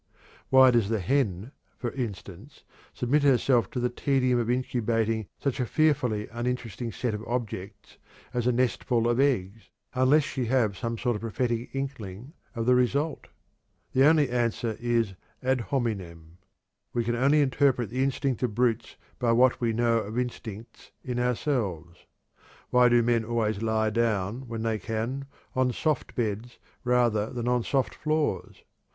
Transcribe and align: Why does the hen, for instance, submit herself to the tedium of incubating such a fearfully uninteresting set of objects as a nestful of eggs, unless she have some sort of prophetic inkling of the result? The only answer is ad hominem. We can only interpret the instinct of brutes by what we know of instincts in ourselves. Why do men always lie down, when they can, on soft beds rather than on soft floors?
Why 0.49 0.71
does 0.71 0.89
the 0.89 0.99
hen, 0.99 1.51
for 1.77 1.91
instance, 1.91 2.63
submit 2.91 3.21
herself 3.21 3.69
to 3.69 3.79
the 3.79 3.91
tedium 3.91 4.39
of 4.39 4.49
incubating 4.49 5.27
such 5.37 5.59
a 5.59 5.65
fearfully 5.67 6.27
uninteresting 6.31 6.91
set 6.91 7.13
of 7.13 7.23
objects 7.27 7.99
as 8.33 8.47
a 8.47 8.51
nestful 8.51 9.07
of 9.07 9.19
eggs, 9.19 9.69
unless 9.93 10.23
she 10.23 10.45
have 10.45 10.75
some 10.75 10.97
sort 10.97 11.17
of 11.17 11.21
prophetic 11.21 11.69
inkling 11.75 12.33
of 12.55 12.65
the 12.65 12.73
result? 12.73 13.27
The 13.93 14.03
only 14.05 14.31
answer 14.31 14.75
is 14.79 15.13
ad 15.43 15.61
hominem. 15.69 16.39
We 16.93 17.03
can 17.03 17.15
only 17.15 17.39
interpret 17.39 17.91
the 17.91 18.01
instinct 18.03 18.41
of 18.41 18.55
brutes 18.55 18.95
by 19.19 19.33
what 19.33 19.61
we 19.61 19.71
know 19.71 19.99
of 19.99 20.17
instincts 20.17 20.89
in 21.03 21.19
ourselves. 21.19 22.07
Why 22.71 22.89
do 22.89 23.03
men 23.03 23.23
always 23.23 23.61
lie 23.61 23.91
down, 23.91 24.47
when 24.47 24.63
they 24.63 24.79
can, 24.79 25.25
on 25.55 25.71
soft 25.71 26.15
beds 26.15 26.57
rather 26.83 27.29
than 27.29 27.47
on 27.47 27.61
soft 27.63 27.93
floors? 27.93 28.63